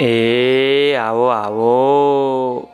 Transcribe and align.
એ, 0.00 0.94
આવો 0.94 1.26
આવો. 1.26 2.68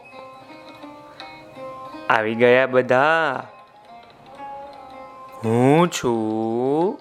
આવી 2.09 2.35
ગયા 2.35 2.67
બધા. 2.67 3.43
હું 5.45 5.89
છું 5.89 6.99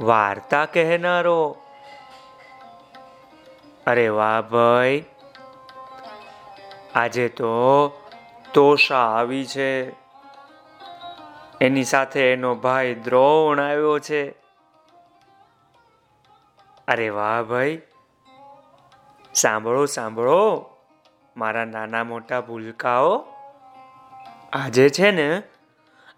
વાર્તા 0.00 0.66
કહેનારો. 0.66 1.56
અરે 3.86 4.08
વાહ 4.08 4.40
ભાઈ. 4.40 5.04
આજે 6.94 7.28
તો 7.28 7.88
તોષા 8.54 8.96
આવી 8.96 9.46
છે. 9.46 9.90
એની 11.60 11.84
સાથે 11.84 12.32
એનો 12.32 12.54
ભાઈ 12.54 12.94
દ્રોણ 12.94 13.60
આવ્યો 13.60 13.98
છે. 13.98 14.30
અરે 16.88 17.08
વાહ 17.08 17.42
ભાઈ. 17.42 17.82
સાંભળો 19.34 19.86
સાંભળો. 19.86 20.70
મારા 21.36 21.64
નાના 21.64 22.04
મોટા 22.04 22.40
ભૂલકાઓ, 22.40 23.26
આજે 24.52 24.88
છે 24.88 25.10
ને, 25.10 25.42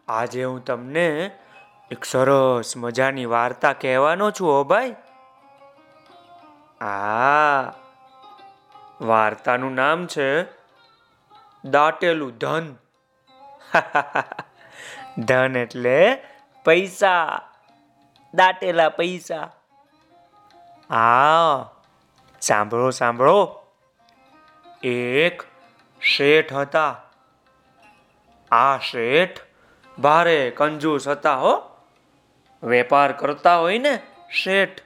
આજે 0.08 0.44
હું 0.44 0.64
તમને 0.64 1.30
એક 1.90 2.04
સરસ 2.04 2.76
મજાની 2.76 3.26
વાર્તા 3.26 3.72
કહેવાનો 3.72 4.30
છું, 4.30 4.48
હો 4.48 4.64
ભાઈ. 4.64 4.94
આ 6.80 7.72
વાર્તાનું 9.00 9.74
નામ 9.74 10.06
છે 10.06 10.42
દાટેલું 11.64 12.38
ધન. 12.38 12.76
ધન 15.18 15.56
એટલે 15.56 16.24
પૈસા. 16.64 17.42
દાટેલા 18.34 18.88
પૈસા. 18.88 19.50
હા 20.90 21.70
સાંભળો 22.46 22.90
સાંભળો. 22.90 23.66
એક 24.82 25.42
શેઠ 26.00 26.52
હતા. 26.52 27.02
આ 28.50 28.78
શેઠ 28.78 29.40
ભારે 29.98 30.52
કંજૂસ 30.56 31.08
હતા 31.08 31.36
હો. 31.36 31.62
વેપાર 32.62 33.12
કરતા 33.12 33.56
હોય 33.56 33.78
ને 33.78 33.98
શેઠ. 34.30 34.80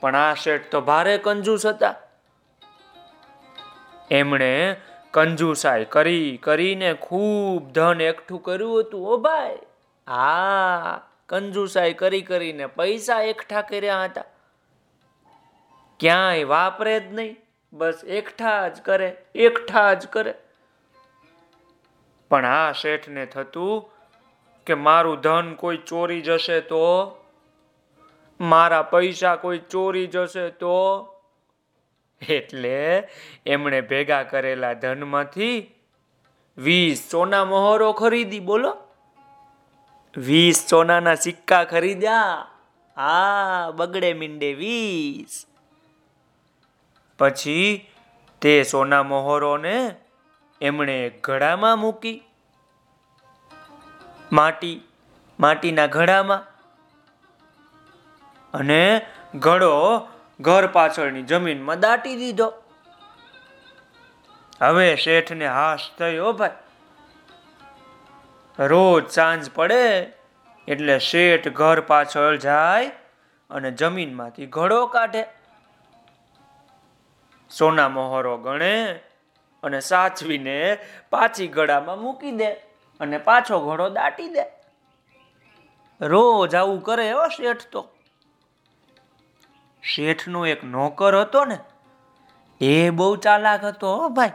પણ 0.00 0.16
આ 0.16 0.34
શેઠ 0.34 0.70
તો 0.70 0.80
ભારે 0.80 1.18
કંજૂસ 1.18 1.66
હતા. 1.66 1.94
એમણે 4.10 4.80
કંજુસાઈ 5.10 5.84
કરી, 5.84 6.38
કરીને 6.42 6.94
ખૂબ 6.94 7.72
ધન 7.72 8.00
એકઠું 8.00 8.42
કર્યું 8.42 8.80
હતું 8.80 9.08
ઓ 9.08 9.16
ભાઈ. 9.16 9.58
હા 10.08 11.00
કંજુસાઈ 11.28 11.92
કરી, 11.92 12.22
કરીને 12.22 12.66
પૈસા 12.66 13.20
એકઠા 13.20 13.62
કર્યા 13.62 14.04
હતા. 14.04 14.24
ક્યાંય 16.00 16.44
વાપરે 16.44 17.00
જ 17.00 17.14
નહીં. 17.14 17.36
બસ 17.72 18.00
એકઠા 18.06 18.68
જ 18.68 18.80
કરે, 18.80 19.16
એકઠા 19.34 19.94
જ 19.94 20.06
કરે. 20.06 20.34
પણ 22.30 22.44
આ 22.44 22.72
શેઠને 22.72 23.26
થતું 23.26 23.90
કે 24.66 24.74
મારું 24.74 25.20
ધન 25.20 25.54
કોઈ 25.54 25.76
ચોરી 25.76 26.20
જશે 26.20 26.60
તો? 26.60 27.16
મારા 28.40 28.82
પૈસા 28.82 29.36
કોઈ 29.36 29.58
ચોરી 29.58 30.06
જશે 30.06 30.48
તો? 30.48 31.06
એટલે 32.28 33.08
એમણે 33.46 33.80
ભેગા 33.80 34.22
કરેલા 34.22 34.72
ધનમાંથી 34.72 35.74
વીસ 36.58 37.10
સોના 37.10 37.44
મોહરો 37.44 37.92
ખરીદી, 37.92 38.40
બોલો. 38.40 38.76
વીસ 40.16 40.66
સોનાના 40.70 41.14
સિક્કા 41.14 41.64
ખરીદ્યા. 41.64 42.46
આ 42.96 43.70
બગડે 43.70 44.12
મીંડે 44.12 44.52
વીસ. 44.52 45.46
પછી 47.18 47.90
તે 48.40 48.62
સોના 48.62 49.02
મોહરોને 49.02 49.94
એમણે 50.60 51.18
ઘડામાં 51.20 51.78
મૂકી. 51.78 52.22
માટી, 54.32 54.82
માટીના 55.40 55.86
ઘડામાં. 55.86 56.44
અને 58.54 59.06
ઘડો 59.34 60.08
ઘર 60.40 60.66
પાછળની 60.66 61.22
જમીનમાં 61.22 61.80
દાટી 61.80 62.16
દીધો. 62.16 62.52
હવે 64.62 64.96
શેઠને 64.96 65.46
હાશ 65.46 65.80
થયો 65.98 66.32
ભાઈ. 66.32 66.50
રોજ 68.58 69.10
સાંજ 69.10 69.50
પડે 69.50 70.12
એટલે 70.68 70.98
શેઠ 70.98 71.48
ઘર 71.48 71.80
પાછળ 71.80 72.36
જાય 72.36 72.90
અને 73.50 73.70
જમીનમાંથી 73.70 74.46
ઘડો 74.46 74.86
કાઢે. 74.86 75.45
સોના 77.50 77.88
મોહરો 77.88 78.36
ગણે 78.36 79.00
અને 79.62 79.80
સાચવીને 79.80 80.78
પાછી 81.10 81.48
ગળામાં 81.48 82.00
મૂકી 82.00 82.30
દે 82.30 82.50
અને 83.00 83.18
પાછો 83.18 83.60
ઘોડો 83.60 83.88
દાટી 83.88 84.28
દે. 84.28 84.44
રોજ 86.00 86.54
આવું 86.54 86.82
કરે 86.82 87.08
એવો 87.08 87.28
શેઠ 87.28 87.66
તો. 87.72 87.88
શેઠનો 89.82 90.46
એક 90.46 90.64
નોકર 90.64 91.20
હતો 91.20 91.44
ને, 91.44 91.58
એ 92.60 92.90
બહુ 92.90 93.16
ચાલાક 93.16 93.64
હતો 93.64 94.08
ભાઈ. 94.08 94.30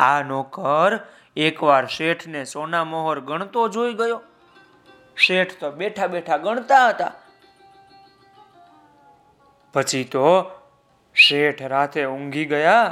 આ 0.00 0.22
નોકર 0.22 0.98
એકવાર 1.36 1.86
શેઠને 1.86 2.44
સોના 2.44 2.84
મોહર 2.84 3.20
ગણતો 3.20 3.68
જોઈ 3.68 3.94
ગયો. 3.94 4.22
શેઠ 5.16 5.52
તો 5.60 5.70
બેઠા 5.70 6.06
બેઠા 6.06 6.36
ગણતા 6.36 6.88
હતા. 6.88 7.12
પછી 9.72 10.04
તો 10.04 10.50
શેઠ 11.14 11.62
રાતે 11.72 12.00
ઊંઘી 12.06 12.46
ગયા, 12.52 12.88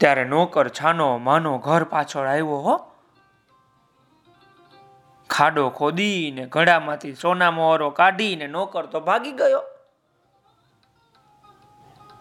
ત્યારે 0.00 0.24
નોકર 0.24 0.66
છાનો 0.78 1.08
માનો 1.26 1.52
ઘર 1.66 1.84
પાછળ 1.92 2.28
આવ્યો 2.32 2.60
હો. 2.66 2.76
ખાડો 5.30 5.64
ખોદીને 5.78 6.44
ઘડામાંથી 6.54 7.16
સોના 7.22 7.50
મોહરો 7.56 7.88
કાઢીને 7.98 8.46
નોકર 8.56 8.84
તો 8.92 9.00
ભાગી 9.08 9.36
ગયો. 9.40 9.62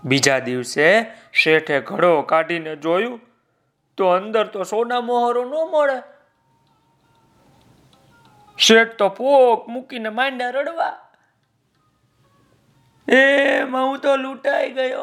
બીજા 0.03 0.39
દિવસે 0.39 0.87
શેઠે 1.41 1.77
ઘડો 1.89 2.11
કાઢીને 2.31 2.73
જોયું, 2.85 3.19
તો 3.97 4.03
અંદર 4.17 4.45
તો 4.53 4.69
સોના 4.71 5.01
મોહરો 5.09 5.41
ન 5.45 5.55
મળે. 5.73 5.99
શેઠ 8.57 8.95
તો 8.99 9.09
પોક 9.17 9.67
મૂકીને 9.73 10.09
માંડ્યા 10.19 10.55
રડવા. 10.57 10.95
એમાં 13.11 13.85
હું 13.85 13.99
તો 13.99 14.15
લૂંટાઈ 14.15 14.71
ગયો. 14.71 14.99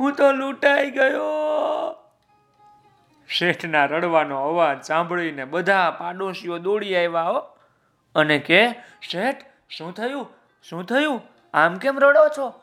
હું 0.00 0.12
તો 0.12 0.32
લૂંટાઈ 0.32 0.90
ગયો. 0.90 1.24
શેઠના 3.28 3.84
રડવાનો 3.84 4.44
અવાજ 4.44 4.84
સાંભળીને 4.84 5.44
બધા 5.44 5.96
પાડોશીઓ 5.98 6.58
દોડી 6.58 6.96
આવ્યા 6.96 7.22
હો. 7.22 7.38
અને 8.14 8.38
કે, 8.38 8.70
શેઠ, 9.02 9.36
શું 9.70 9.94
થયું? 9.94 10.26
શું 10.62 10.84
થયું? 10.84 11.22
આમ 11.54 11.74
કેમ 11.74 11.98
રડો 11.98 12.28
છો? 12.38 12.60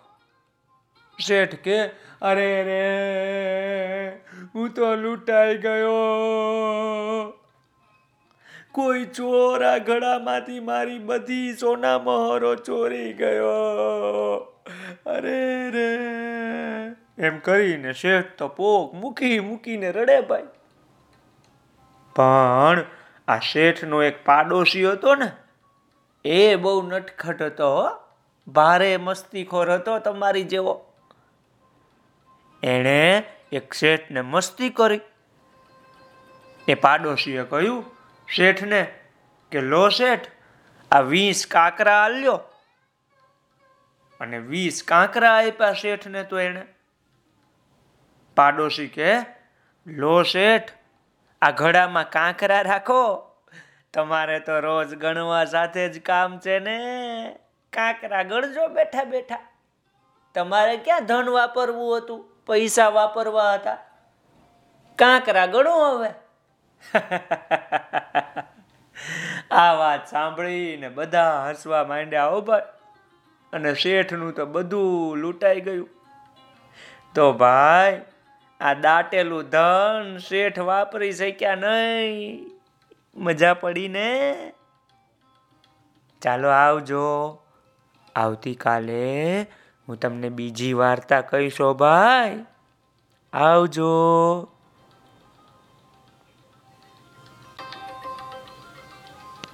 શેઠ 1.20 1.56
કે, 1.56 1.88
અરે 2.22 2.64
રે, 2.64 4.22
હું 4.56 4.70
તો 4.70 4.96
લૂંટાઈ 4.96 5.58
ગયો. 5.58 7.31
કોઈ 8.72 9.06
ચોર 9.06 9.66
આ 9.66 9.78
ઘડામાંથી 9.78 10.60
મારી 10.60 11.00
બધી 11.00 11.54
સોના 11.54 12.00
મહોરો 12.00 12.56
ચોરી 12.56 13.14
ગયો. 13.14 14.38
અરે 15.06 15.70
રે. 15.70 15.98
એમ 17.18 17.40
કરીને 17.40 17.94
શેઠ 17.94 18.26
તો 18.38 18.48
પોક 18.48 18.94
મૂકી 18.94 19.40
મૂકીને 19.40 19.92
રડે 19.92 20.22
ભાઈ. 20.22 20.44
પણ 22.16 22.86
આ 23.28 23.40
શેઠનો 23.40 24.04
એક 24.04 24.26
પાડોશી 24.26 24.86
હતો 24.86 25.16
ને, 25.16 25.32
એ 26.26 26.56
બહુ 26.56 26.82
નટખટ 26.82 27.42
હતો 27.42 27.90
ભારે 28.48 28.98
મસ્તીખોર 28.98 29.72
હતો 29.72 30.00
તમારી 30.00 30.44
જેવો. 30.44 30.94
એણે 32.64 33.24
એક 33.52 33.74
શેઠને 33.74 34.22
મસ્તી 34.22 34.70
કરી. 34.70 35.00
એ 36.68 36.74
પાડોશીએ 36.74 37.44
કહ્યું 37.44 38.01
શેઠને 38.36 38.94
કે, 39.52 39.62
લો 39.62 39.90
શેઠ, 39.90 40.28
આ 40.92 41.00
વીસ 41.00 41.48
કાંકરા 41.48 42.04
આલ્યો. 42.04 42.40
અને 44.20 44.40
વીસ 44.40 44.84
કાંકરા 44.88 45.38
આપ્યા 45.38 45.74
શેઠને 45.74 46.24
તો 46.24 46.40
એને 46.40 46.66
પાડોશી 48.36 48.88
કે, 48.88 49.18
લો 49.88 50.24
શેઠ, 50.24 50.72
આ 51.42 51.52
ઘડામાં 51.52 52.10
કાંકરા 52.10 52.62
રાખો. 52.62 53.32
તમારે 53.94 54.40
તો 54.40 54.60
રોજ 54.60 54.96
ગણવા 54.96 55.46
સાથે 55.46 55.90
જ 55.90 56.02
કામ 56.02 56.40
છે 56.40 56.60
ને. 56.60 56.80
કાંકરા 57.74 58.24
ગણજો 58.24 58.68
બેઠા 58.68 59.04
બેઠા. 59.04 59.40
તમારે 60.34 60.78
ક્યાં 60.78 61.06
ધન 61.06 61.30
વાપરવું 61.30 61.98
હતું? 61.98 62.46
પૈસા 62.46 62.90
વાપરવા 62.90 63.54
હતા. 63.54 63.78
કાંકરા 64.96 65.46
ગણો 65.46 65.98
હવે. 65.98 66.10
આ 69.52 69.74
વાત 69.74 70.08
સાંભળીને 70.08 70.90
બધા 70.90 71.46
હસવા 71.50 71.84
માંડ્યા, 71.84 72.26
હો 72.26 72.42
ભાઈ. 72.42 72.62
અને 73.54 73.76
શેઠનું 73.76 74.34
તો 74.34 74.46
બધું 74.46 75.18
લૂંટાઈ 75.18 75.62
ગયું. 75.62 75.90
તો 77.16 77.34
ભાઈ, 77.34 78.02
આ 78.62 78.74
દાટેલું 78.74 79.44
ધન 79.44 80.18
શેઠ 80.18 80.60
વાપરી 80.60 81.12
શક્યા 81.12 81.56
નહીં. 81.56 82.46
મજા 83.16 83.54
પડી 83.54 83.88
ને? 83.88 84.34
ચાલો 86.22 86.50
આવજો. 86.50 87.40
આવતીકાલે 88.16 89.42
હું 89.88 90.00
તમને 90.00 90.30
બીજી 90.30 90.74
વાર્તા 90.74 91.22
કહીશો 91.22 91.74
ભાઈ. 91.74 92.46
આવજો. 93.34 93.92